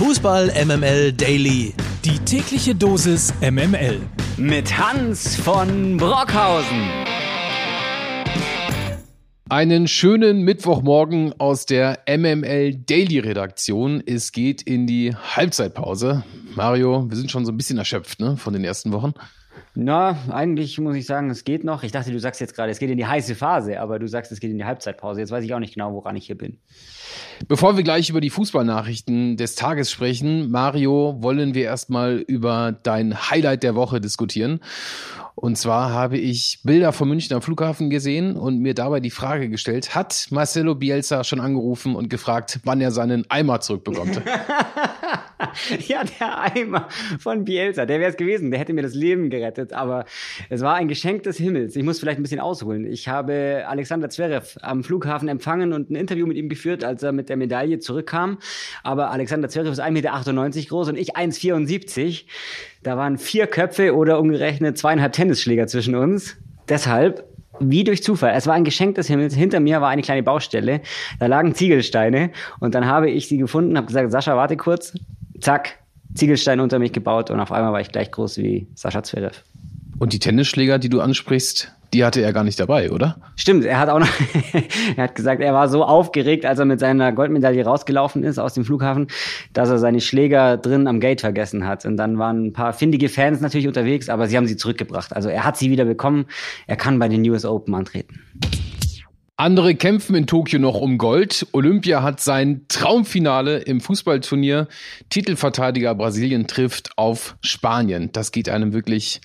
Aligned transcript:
Fußball 0.00 0.50
MML 0.64 1.12
Daily. 1.12 1.74
Die 2.06 2.18
tägliche 2.20 2.74
Dosis 2.74 3.34
MML. 3.42 4.00
Mit 4.38 4.78
Hans 4.78 5.36
von 5.36 5.98
Brockhausen. 5.98 6.88
Einen 9.50 9.86
schönen 9.88 10.40
Mittwochmorgen 10.40 11.38
aus 11.38 11.66
der 11.66 11.98
MML 12.08 12.76
Daily 12.76 13.18
Redaktion. 13.18 14.02
Es 14.06 14.32
geht 14.32 14.62
in 14.62 14.86
die 14.86 15.14
Halbzeitpause. 15.14 16.24
Mario, 16.54 17.04
wir 17.10 17.16
sind 17.18 17.30
schon 17.30 17.44
so 17.44 17.52
ein 17.52 17.58
bisschen 17.58 17.76
erschöpft 17.76 18.20
ne, 18.20 18.38
von 18.38 18.54
den 18.54 18.64
ersten 18.64 18.92
Wochen. 18.92 19.12
Na, 19.74 20.18
eigentlich 20.28 20.78
muss 20.80 20.96
ich 20.96 21.06
sagen, 21.06 21.30
es 21.30 21.44
geht 21.44 21.62
noch. 21.62 21.84
Ich 21.84 21.92
dachte, 21.92 22.10
du 22.10 22.18
sagst 22.18 22.40
jetzt 22.40 22.56
gerade, 22.56 22.72
es 22.72 22.80
geht 22.80 22.90
in 22.90 22.96
die 22.96 23.06
heiße 23.06 23.36
Phase, 23.36 23.80
aber 23.80 24.00
du 24.00 24.08
sagst, 24.08 24.32
es 24.32 24.40
geht 24.40 24.50
in 24.50 24.58
die 24.58 24.64
Halbzeitpause. 24.64 25.20
Jetzt 25.20 25.30
weiß 25.30 25.44
ich 25.44 25.54
auch 25.54 25.60
nicht 25.60 25.74
genau, 25.74 25.92
woran 25.92 26.16
ich 26.16 26.26
hier 26.26 26.36
bin. 26.36 26.58
Bevor 27.46 27.76
wir 27.76 27.84
gleich 27.84 28.10
über 28.10 28.20
die 28.20 28.30
Fußballnachrichten 28.30 29.36
des 29.36 29.54
Tages 29.54 29.90
sprechen, 29.90 30.50
Mario, 30.50 31.16
wollen 31.20 31.54
wir 31.54 31.64
erstmal 31.64 32.16
über 32.16 32.76
dein 32.82 33.30
Highlight 33.30 33.62
der 33.62 33.76
Woche 33.76 34.00
diskutieren. 34.00 34.60
Und 35.40 35.56
zwar 35.56 35.94
habe 35.94 36.18
ich 36.18 36.58
Bilder 36.64 36.92
vom 36.92 37.08
Münchner 37.08 37.40
Flughafen 37.40 37.88
gesehen 37.88 38.36
und 38.36 38.58
mir 38.58 38.74
dabei 38.74 39.00
die 39.00 39.10
Frage 39.10 39.48
gestellt, 39.48 39.94
hat 39.94 40.26
Marcelo 40.28 40.74
Bielsa 40.74 41.24
schon 41.24 41.40
angerufen 41.40 41.96
und 41.96 42.10
gefragt, 42.10 42.60
wann 42.64 42.82
er 42.82 42.90
seinen 42.90 43.24
Eimer 43.30 43.62
zurückbekommt? 43.62 44.20
ja, 45.88 46.02
der 46.04 46.42
Eimer 46.42 46.88
von 47.18 47.44
Bielsa, 47.46 47.86
der 47.86 48.00
wäre 48.00 48.10
es 48.10 48.18
gewesen, 48.18 48.50
der 48.50 48.60
hätte 48.60 48.74
mir 48.74 48.82
das 48.82 48.92
Leben 48.92 49.30
gerettet, 49.30 49.72
aber 49.72 50.04
es 50.50 50.60
war 50.60 50.74
ein 50.74 50.88
Geschenk 50.88 51.22
des 51.22 51.38
Himmels. 51.38 51.74
Ich 51.74 51.84
muss 51.84 52.00
vielleicht 52.00 52.18
ein 52.18 52.22
bisschen 52.22 52.40
ausholen. 52.40 52.84
Ich 52.84 53.08
habe 53.08 53.64
Alexander 53.66 54.10
Zverev 54.10 54.58
am 54.60 54.84
Flughafen 54.84 55.28
empfangen 55.28 55.72
und 55.72 55.88
ein 55.88 55.96
Interview 55.96 56.26
mit 56.26 56.36
ihm 56.36 56.50
geführt, 56.50 56.84
als 56.84 57.02
er 57.02 57.12
mit 57.12 57.30
der 57.30 57.38
Medaille 57.38 57.78
zurückkam. 57.78 58.40
Aber 58.82 59.10
Alexander 59.10 59.48
Zverev 59.48 59.72
ist 59.72 59.80
1,98 59.80 59.90
Meter 59.90 60.68
groß 60.68 60.88
und 60.88 60.98
ich 60.98 61.16
1,74. 61.16 62.24
Da 62.82 62.96
waren 62.96 63.18
vier 63.18 63.46
Köpfe 63.46 63.94
oder 63.94 64.18
umgerechnet 64.18 64.78
zweieinhalb 64.78 65.12
Tennisschläger 65.30 65.66
zwischen 65.68 65.94
uns. 65.94 66.36
Deshalb 66.68 67.24
wie 67.60 67.84
durch 67.84 68.02
Zufall. 68.02 68.32
Es 68.34 68.46
war 68.46 68.54
ein 68.54 68.64
Geschenk 68.64 68.96
des 68.96 69.06
Himmels. 69.06 69.34
Hinter 69.34 69.60
mir 69.60 69.80
war 69.80 69.90
eine 69.90 70.02
kleine 70.02 70.22
Baustelle. 70.22 70.80
Da 71.18 71.26
lagen 71.26 71.54
Ziegelsteine 71.54 72.30
und 72.58 72.74
dann 72.74 72.86
habe 72.86 73.10
ich 73.10 73.28
sie 73.28 73.36
gefunden, 73.36 73.76
habe 73.76 73.86
gesagt, 73.86 74.10
Sascha, 74.10 74.36
warte 74.36 74.56
kurz. 74.56 74.94
Zack, 75.40 75.78
Ziegelsteine 76.14 76.62
unter 76.62 76.78
mich 76.78 76.92
gebaut 76.92 77.30
und 77.30 77.38
auf 77.38 77.52
einmal 77.52 77.72
war 77.72 77.80
ich 77.80 77.92
gleich 77.92 78.10
groß 78.10 78.38
wie 78.38 78.66
Sascha 78.74 79.02
Zverev. 79.02 79.42
Und 79.98 80.12
die 80.12 80.18
Tennisschläger, 80.18 80.78
die 80.78 80.88
du 80.88 81.00
ansprichst, 81.00 81.72
die 81.92 82.04
hatte 82.04 82.20
er 82.20 82.32
gar 82.32 82.44
nicht 82.44 82.58
dabei, 82.60 82.90
oder? 82.90 83.16
Stimmt, 83.36 83.64
er 83.64 83.78
hat 83.78 83.88
auch 83.88 83.98
noch, 83.98 84.08
er 84.96 85.04
hat 85.04 85.14
gesagt, 85.14 85.42
er 85.42 85.52
war 85.52 85.68
so 85.68 85.84
aufgeregt, 85.84 86.46
als 86.46 86.58
er 86.58 86.64
mit 86.64 86.80
seiner 86.80 87.12
Goldmedaille 87.12 87.64
rausgelaufen 87.64 88.22
ist 88.22 88.38
aus 88.38 88.54
dem 88.54 88.64
Flughafen, 88.64 89.08
dass 89.52 89.70
er 89.70 89.78
seine 89.78 90.00
Schläger 90.00 90.56
drin 90.56 90.86
am 90.86 91.00
Gate 91.00 91.20
vergessen 91.20 91.66
hat. 91.66 91.84
Und 91.84 91.96
dann 91.96 92.18
waren 92.18 92.46
ein 92.46 92.52
paar 92.52 92.72
findige 92.72 93.08
Fans 93.08 93.40
natürlich 93.40 93.66
unterwegs, 93.66 94.08
aber 94.08 94.28
sie 94.28 94.36
haben 94.36 94.46
sie 94.46 94.56
zurückgebracht. 94.56 95.14
Also 95.14 95.28
er 95.28 95.44
hat 95.44 95.56
sie 95.56 95.70
wieder 95.70 95.84
bekommen. 95.84 96.26
Er 96.66 96.76
kann 96.76 96.98
bei 96.98 97.08
den 97.08 97.28
US 97.28 97.44
Open 97.44 97.74
antreten. 97.74 98.20
Andere 99.40 99.74
kämpfen 99.74 100.14
in 100.16 100.26
Tokio 100.26 100.58
noch 100.58 100.82
um 100.82 100.98
Gold. 100.98 101.46
Olympia 101.52 102.02
hat 102.02 102.20
sein 102.20 102.66
Traumfinale 102.68 103.60
im 103.60 103.80
Fußballturnier. 103.80 104.68
Titelverteidiger 105.08 105.94
Brasilien 105.94 106.46
trifft 106.46 106.90
auf 106.98 107.36
Spanien. 107.40 108.12
Das 108.12 108.32
geht 108.32 108.50
einem 108.50 108.74
wirklich 108.74 109.22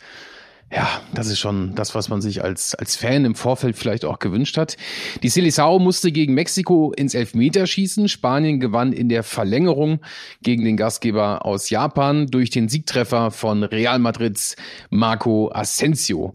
ja, 0.71 1.01
das 1.13 1.27
ist 1.27 1.39
schon 1.39 1.75
das, 1.75 1.93
was 1.93 2.09
man 2.09 2.21
sich 2.21 2.43
als, 2.43 2.73
als 2.75 2.95
Fan 2.95 3.23
im 3.23 3.35
Vorfeld 3.35 3.77
vielleicht 3.77 4.03
auch 4.03 4.19
gewünscht 4.19 4.57
hat. 4.57 4.77
Die 5.21 5.29
Seleção 5.29 5.79
musste 5.79 6.11
gegen 6.11 6.33
Mexiko 6.33 6.91
ins 6.91 7.13
Elfmeterschießen. 7.13 8.09
Spanien 8.09 8.59
gewann 8.59 8.91
in 8.91 9.07
der 9.07 9.23
Verlängerung 9.23 9.99
gegen 10.41 10.65
den 10.65 10.75
Gastgeber 10.75 11.45
aus 11.45 11.69
Japan 11.69 12.27
durch 12.27 12.49
den 12.49 12.67
Siegtreffer 12.67 13.31
von 13.31 13.63
Real 13.63 13.99
Madrids 13.99 14.55
Marco 14.89 15.51
Asensio. 15.53 16.33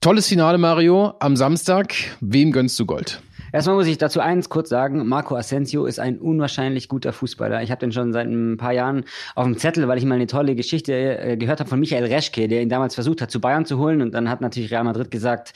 Tolles 0.00 0.28
Finale, 0.28 0.58
Mario, 0.58 1.14
am 1.18 1.34
Samstag. 1.36 1.94
Wem 2.20 2.52
gönnst 2.52 2.78
du 2.78 2.86
Gold? 2.86 3.20
Erstmal 3.54 3.76
muss 3.76 3.86
ich 3.86 3.98
dazu 3.98 4.18
eins 4.18 4.48
kurz 4.48 4.68
sagen. 4.68 5.06
Marco 5.06 5.36
Asensio 5.36 5.86
ist 5.86 6.00
ein 6.00 6.18
unwahrscheinlich 6.18 6.88
guter 6.88 7.12
Fußballer. 7.12 7.62
Ich 7.62 7.70
habe 7.70 7.78
den 7.78 7.92
schon 7.92 8.12
seit 8.12 8.26
ein 8.26 8.56
paar 8.56 8.72
Jahren 8.72 9.04
auf 9.36 9.44
dem 9.44 9.56
Zettel, 9.56 9.86
weil 9.86 9.96
ich 9.96 10.04
mal 10.04 10.16
eine 10.16 10.26
tolle 10.26 10.56
Geschichte 10.56 10.92
äh, 10.92 11.36
gehört 11.36 11.60
habe 11.60 11.70
von 11.70 11.78
Michael 11.78 12.06
Reschke, 12.06 12.48
der 12.48 12.62
ihn 12.62 12.68
damals 12.68 12.96
versucht 12.96 13.22
hat, 13.22 13.30
zu 13.30 13.40
Bayern 13.40 13.64
zu 13.64 13.78
holen. 13.78 14.02
Und 14.02 14.12
dann 14.12 14.28
hat 14.28 14.40
natürlich 14.40 14.72
Real 14.72 14.82
Madrid 14.82 15.12
gesagt, 15.12 15.52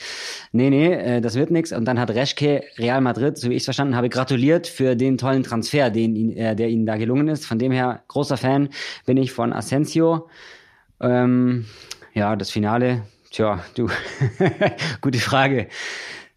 nee, 0.53 0.69
nee, 0.69 0.93
äh, 0.93 1.19
das 1.19 1.35
wird 1.35 1.51
nichts. 1.51 1.73
Und 1.73 1.83
dann 1.83 1.99
hat 1.99 2.09
Reschke 2.11 2.63
Real 2.77 3.01
Madrid, 3.01 3.37
so 3.37 3.49
wie 3.49 3.55
ich 3.55 3.63
es 3.63 3.65
verstanden 3.65 3.97
habe, 3.97 4.07
gratuliert 4.07 4.67
für 4.67 4.95
den 4.95 5.17
tollen 5.17 5.43
Transfer, 5.43 5.89
den 5.89 6.37
äh, 6.37 6.55
der 6.55 6.69
ihnen 6.69 6.85
da 6.85 6.95
gelungen 6.95 7.27
ist. 7.27 7.45
Von 7.45 7.59
dem 7.59 7.73
her, 7.73 8.03
großer 8.07 8.37
Fan 8.37 8.69
bin 9.05 9.17
ich 9.17 9.33
von 9.33 9.51
Asensio. 9.51 10.29
Ähm, 11.01 11.65
ja, 12.13 12.37
das 12.37 12.49
Finale, 12.49 13.01
tja, 13.29 13.59
du, 13.75 13.89
gute 15.01 15.19
Frage. 15.19 15.67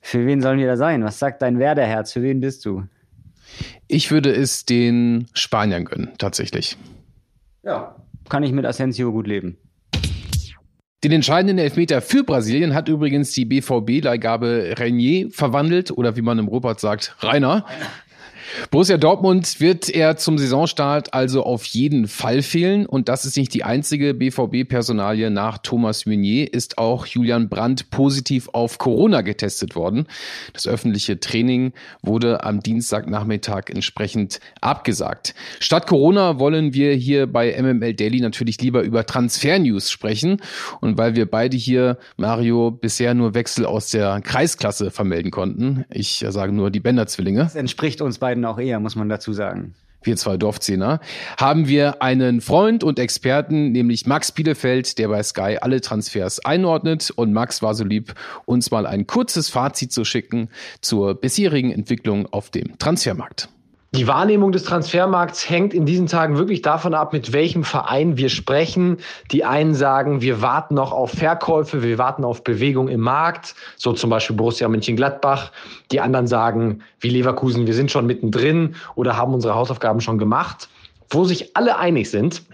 Für 0.04 0.26
wen 0.26 0.42
sollen 0.42 0.58
wir 0.58 0.66
da 0.66 0.76
sein? 0.76 1.04
Was 1.04 1.18
sagt 1.18 1.40
dein 1.40 1.58
Werderherz? 1.58 2.12
Für 2.12 2.22
wen 2.22 2.40
bist 2.40 2.66
du? 2.66 2.82
Ich 3.86 4.10
würde 4.10 4.30
es 4.32 4.66
den 4.66 5.28
Spaniern 5.32 5.84
gönnen, 5.84 6.10
tatsächlich. 6.18 6.76
Ja. 7.62 7.96
Kann 8.28 8.42
ich 8.42 8.52
mit 8.52 8.66
Asensio 8.66 9.12
gut 9.12 9.26
leben. 9.26 9.56
Den 11.04 11.12
entscheidenden 11.12 11.58
Elfmeter 11.58 12.00
für 12.00 12.24
Brasilien 12.24 12.74
hat 12.74 12.88
übrigens 12.88 13.32
die 13.32 13.44
BVB-Leihgabe 13.44 14.74
Renier 14.78 15.30
verwandelt 15.30 15.90
oder 15.90 16.16
wie 16.16 16.22
man 16.22 16.38
im 16.38 16.48
Robot 16.48 16.78
sagt, 16.78 17.16
Rainer. 17.20 17.64
Borussia 18.70 18.96
Dortmund 18.96 19.60
wird 19.60 19.88
er 19.88 20.16
zum 20.16 20.38
Saisonstart 20.38 21.14
also 21.14 21.44
auf 21.44 21.64
jeden 21.66 22.08
Fall 22.08 22.42
fehlen. 22.42 22.86
Und 22.86 23.08
das 23.08 23.24
ist 23.24 23.36
nicht 23.36 23.54
die 23.54 23.64
einzige 23.64 24.14
BVB-Personalie. 24.14 25.30
Nach 25.30 25.58
Thomas 25.58 26.06
Meunier 26.06 26.52
ist 26.52 26.78
auch 26.78 27.06
Julian 27.06 27.48
Brandt 27.48 27.90
positiv 27.90 28.48
auf 28.52 28.78
Corona 28.78 29.22
getestet 29.22 29.74
worden. 29.74 30.06
Das 30.52 30.66
öffentliche 30.66 31.20
Training 31.20 31.72
wurde 32.02 32.44
am 32.44 32.60
Dienstagnachmittag 32.60 33.64
entsprechend 33.68 34.40
abgesagt. 34.60 35.34
Statt 35.60 35.86
Corona 35.86 36.38
wollen 36.38 36.74
wir 36.74 36.94
hier 36.94 37.26
bei 37.26 37.60
MML 37.60 37.94
Daily 37.94 38.20
natürlich 38.20 38.60
lieber 38.60 38.82
über 38.82 39.06
Transfer-News 39.06 39.90
sprechen. 39.90 40.40
Und 40.80 40.98
weil 40.98 41.14
wir 41.14 41.30
beide 41.30 41.56
hier, 41.56 41.98
Mario, 42.16 42.70
bisher 42.70 43.14
nur 43.14 43.34
Wechsel 43.34 43.66
aus 43.66 43.90
der 43.90 44.20
Kreisklasse 44.20 44.90
vermelden 44.90 45.30
konnten, 45.30 45.84
ich 45.90 46.24
sage 46.28 46.52
nur 46.52 46.70
die 46.70 46.80
Bender-Zwillinge. 46.80 47.40
Das 47.40 47.54
entspricht 47.54 48.00
uns 48.00 48.18
beiden 48.18 48.41
beiden 48.42 48.44
auch 48.44 48.58
eher, 48.58 48.80
muss 48.80 48.96
man 48.96 49.08
dazu 49.08 49.32
sagen. 49.32 49.74
Wir 50.04 50.16
zwei 50.16 50.36
Dorfzehner, 50.36 50.98
haben 51.38 51.68
wir 51.68 52.02
einen 52.02 52.40
Freund 52.40 52.82
und 52.82 52.98
Experten, 52.98 53.70
nämlich 53.70 54.04
Max 54.04 54.32
Bielefeld, 54.32 54.98
der 54.98 55.06
bei 55.06 55.22
Sky 55.22 55.58
alle 55.60 55.80
Transfers 55.80 56.44
einordnet. 56.44 57.12
Und 57.14 57.32
Max 57.32 57.62
war 57.62 57.76
so 57.76 57.84
lieb, 57.84 58.14
uns 58.44 58.72
mal 58.72 58.84
ein 58.84 59.06
kurzes 59.06 59.48
Fazit 59.48 59.92
zu 59.92 60.04
schicken 60.04 60.48
zur 60.80 61.14
bisherigen 61.14 61.70
Entwicklung 61.70 62.26
auf 62.32 62.50
dem 62.50 62.78
Transfermarkt. 62.78 63.48
Die 63.94 64.06
Wahrnehmung 64.06 64.52
des 64.52 64.64
Transfermarkts 64.64 65.50
hängt 65.50 65.74
in 65.74 65.84
diesen 65.84 66.06
Tagen 66.06 66.38
wirklich 66.38 66.62
davon 66.62 66.94
ab, 66.94 67.12
mit 67.12 67.34
welchem 67.34 67.62
Verein 67.62 68.16
wir 68.16 68.30
sprechen. 68.30 68.96
Die 69.30 69.44
einen 69.44 69.74
sagen, 69.74 70.22
wir 70.22 70.40
warten 70.40 70.76
noch 70.76 70.92
auf 70.92 71.10
Verkäufe, 71.10 71.82
wir 71.82 71.98
warten 71.98 72.24
auf 72.24 72.42
Bewegung 72.42 72.88
im 72.88 73.00
Markt, 73.00 73.54
so 73.76 73.92
zum 73.92 74.08
Beispiel 74.08 74.34
Borussia 74.34 74.66
Mönchengladbach. 74.66 75.52
Die 75.90 76.00
anderen 76.00 76.26
sagen, 76.26 76.80
wie 77.00 77.10
Leverkusen, 77.10 77.66
wir 77.66 77.74
sind 77.74 77.90
schon 77.90 78.06
mittendrin 78.06 78.76
oder 78.94 79.18
haben 79.18 79.34
unsere 79.34 79.54
Hausaufgaben 79.54 80.00
schon 80.00 80.16
gemacht. 80.16 80.70
Wo 81.10 81.24
sich 81.24 81.54
alle 81.54 81.76
einig 81.76 82.08
sind, 82.08 82.44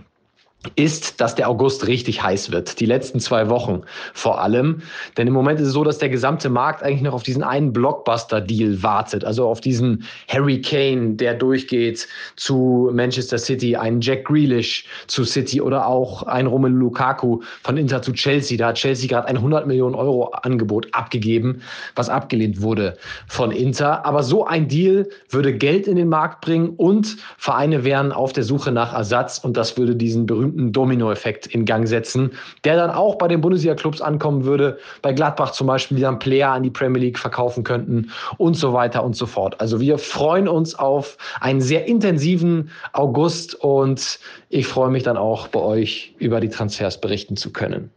ist, 0.75 1.21
dass 1.21 1.37
der 1.37 1.49
August 1.49 1.87
richtig 1.87 2.23
heiß 2.23 2.51
wird. 2.51 2.81
Die 2.81 2.87
letzten 2.87 3.21
zwei 3.21 3.49
Wochen 3.49 3.83
vor 4.13 4.41
allem. 4.41 4.83
Denn 5.17 5.29
im 5.29 5.33
Moment 5.33 5.61
ist 5.61 5.69
es 5.69 5.73
so, 5.73 5.85
dass 5.85 5.99
der 5.99 6.09
gesamte 6.09 6.49
Markt 6.49 6.83
eigentlich 6.83 7.03
noch 7.03 7.15
auf 7.15 7.23
diesen 7.23 7.45
einen 7.45 7.73
Blockbuster-Deal 7.73 8.83
wartet. 8.83 9.25
Also 9.25 9.47
auf 9.47 9.61
diesen 9.61 10.05
Harry 10.27 10.61
Kane, 10.61 11.15
der 11.15 11.35
durchgeht 11.35 12.09
zu 12.35 12.91
Manchester 12.93 13.39
City, 13.39 13.77
einen 13.77 14.01
Jack 14.01 14.25
Grealish 14.25 14.85
zu 15.07 15.25
City 15.25 15.61
oder 15.61 15.87
auch 15.87 16.25
ein 16.25 16.47
Romelu 16.47 16.77
Lukaku 16.77 17.41
von 17.63 17.77
Inter 17.77 18.03
zu 18.03 18.13
Chelsea. 18.13 18.59
Da 18.59 18.69
hat 18.69 18.77
Chelsea 18.77 19.09
gerade 19.09 19.29
ein 19.29 19.37
100 19.37 19.67
Millionen 19.67 19.95
Euro 19.95 20.33
Angebot 20.43 20.89
abgegeben, 20.93 21.63
was 21.95 22.09
abgelehnt 22.09 22.61
wurde 22.61 22.97
von 23.29 23.53
Inter. 23.53 24.05
Aber 24.05 24.25
so 24.25 24.45
ein 24.45 24.67
Deal 24.67 25.09
würde 25.31 25.57
Geld 25.57 25.87
in 25.87 25.95
den 25.95 26.09
Markt 26.09 26.41
bringen 26.41 26.71
und 26.77 27.17
Vereine 27.37 27.85
wären 27.85 28.11
auf 28.11 28.33
der 28.33 28.43
Suche 28.43 28.73
nach 28.73 28.93
Ersatz 28.93 29.39
und 29.39 29.57
das 29.57 29.79
würde 29.79 29.95
diesen 29.95 30.27
berühmten 30.27 30.48
berühmten 30.49 30.73
Dominoeffekt 30.73 31.47
in 31.47 31.65
Gang 31.65 31.87
setzen, 31.87 32.33
der 32.65 32.77
dann 32.77 32.91
auch 32.91 33.17
bei 33.17 33.29
den 33.29 33.41
Bundesliga-Clubs 33.41 34.01
ankommen 34.01 34.45
würde, 34.45 34.79
bei 35.03 35.13
Gladbach 35.13 35.53
zum 35.53 35.67
Beispiel, 35.67 35.97
die 35.97 36.03
dann 36.03 36.19
Player 36.19 36.51
an 36.51 36.63
die 36.63 36.71
Premier 36.71 37.01
League 37.03 37.19
verkaufen 37.19 37.65
könnten 37.65 38.11
und 38.37 38.55
so 38.55 38.73
weiter 38.73 39.05
und 39.05 39.17
so 39.17 39.27
fort. 39.27 39.61
Also 39.61 39.81
wir 39.81 39.99
freuen 39.99 40.49
uns 40.49 40.75
auf 40.75 41.17
einen 41.41 41.61
sehr 41.61 41.87
intensiven 41.87 42.71
August 42.93 43.55
und 43.55 44.19
ich 44.49 44.67
freue 44.67 44.91
mich 44.91 45.03
dann 45.03 45.17
auch 45.17 45.49
bei 45.49 45.61
euch 45.61 46.15
über 46.19 46.41
die 46.41 46.49
Transfers 46.49 47.01
berichten 47.01 47.37
zu 47.37 47.53
können. 47.53 47.91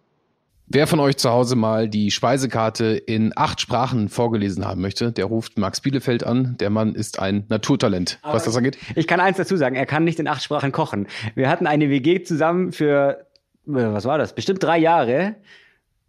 Wer 0.73 0.88
von 0.88 1.01
euch 1.01 1.18
zu 1.18 1.29
Hause 1.29 1.57
mal 1.57 1.89
die 1.89 2.12
Speisekarte 2.12 2.85
in 2.85 3.33
acht 3.35 3.59
Sprachen 3.59 4.07
vorgelesen 4.07 4.65
haben 4.65 4.79
möchte, 4.79 5.12
der 5.12 5.25
ruft 5.25 5.57
Max 5.57 5.81
Bielefeld 5.81 6.25
an. 6.25 6.56
Der 6.62 6.69
Mann 6.69 6.95
ist 6.95 7.19
ein 7.19 7.44
Naturtalent, 7.50 8.19
Aber 8.21 8.35
was 8.35 8.45
das 8.45 8.56
angeht. 8.56 8.77
Ich 8.95 9.06
kann 9.06 9.19
eins 9.19 9.35
dazu 9.35 9.57
sagen, 9.57 9.75
er 9.75 9.85
kann 9.85 10.06
nicht 10.06 10.18
in 10.18 10.29
acht 10.29 10.41
Sprachen 10.41 10.71
kochen. 10.71 11.07
Wir 11.35 11.50
hatten 11.50 11.68
eine 11.68 11.89
WG 11.89 12.23
zusammen 12.23 12.71
für, 12.71 13.27
äh, 13.68 13.73
was 13.73 14.06
war 14.06 14.18
das, 14.18 14.33
bestimmt 14.33 14.63
drei 14.63 14.77
Jahre. 14.77 15.35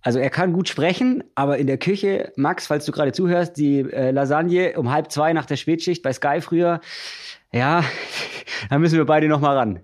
Also 0.00 0.20
er 0.20 0.30
kann 0.30 0.52
gut 0.52 0.68
sprechen, 0.68 1.24
aber 1.34 1.58
in 1.58 1.66
der 1.66 1.78
Küche, 1.78 2.32
Max, 2.36 2.68
falls 2.68 2.84
du 2.84 2.92
gerade 2.92 3.10
zuhörst, 3.10 3.56
die 3.56 3.80
äh, 3.80 4.12
Lasagne 4.12 4.78
um 4.78 4.92
halb 4.92 5.10
zwei 5.10 5.32
nach 5.32 5.46
der 5.46 5.56
Spätschicht 5.56 6.04
bei 6.04 6.12
Sky 6.12 6.40
früher, 6.40 6.80
ja, 7.52 7.82
da 8.70 8.78
müssen 8.78 8.96
wir 8.96 9.06
beide 9.06 9.26
noch 9.26 9.40
mal 9.40 9.56
ran. 9.56 9.80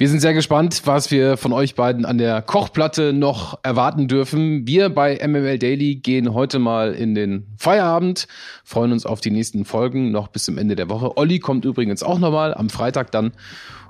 Wir 0.00 0.08
sind 0.08 0.20
sehr 0.20 0.32
gespannt, 0.32 0.82
was 0.84 1.10
wir 1.10 1.36
von 1.36 1.52
euch 1.52 1.74
beiden 1.74 2.04
an 2.04 2.18
der 2.18 2.40
Kochplatte 2.40 3.12
noch 3.12 3.58
erwarten 3.64 4.06
dürfen. 4.06 4.64
Wir 4.64 4.90
bei 4.90 5.18
MML 5.26 5.58
Daily 5.58 5.96
gehen 5.96 6.34
heute 6.34 6.60
mal 6.60 6.92
in 6.92 7.16
den 7.16 7.48
Feierabend, 7.56 8.28
freuen 8.62 8.92
uns 8.92 9.04
auf 9.04 9.20
die 9.20 9.32
nächsten 9.32 9.64
Folgen 9.64 10.12
noch 10.12 10.28
bis 10.28 10.44
zum 10.44 10.56
Ende 10.56 10.76
der 10.76 10.88
Woche. 10.88 11.16
Olli 11.16 11.40
kommt 11.40 11.64
übrigens 11.64 12.04
auch 12.04 12.20
nochmal 12.20 12.54
am 12.54 12.70
Freitag 12.70 13.10
dann. 13.10 13.32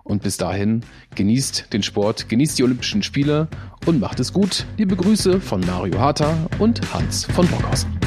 Und 0.02 0.22
bis 0.22 0.38
dahin 0.38 0.80
genießt 1.14 1.74
den 1.74 1.82
Sport, 1.82 2.30
genießt 2.30 2.58
die 2.58 2.64
Olympischen 2.64 3.02
Spiele 3.02 3.48
und 3.84 4.00
macht 4.00 4.18
es 4.18 4.32
gut. 4.32 4.64
Liebe 4.78 4.96
Grüße 4.96 5.42
von 5.42 5.60
Mario 5.60 5.98
Harter 5.98 6.34
und 6.58 6.80
Hans 6.94 7.26
von 7.26 7.46
Bockhausen. 7.48 7.97